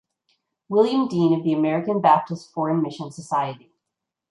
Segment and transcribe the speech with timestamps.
[0.67, 3.71] William Dean of the American Baptist Foreign Mission Society.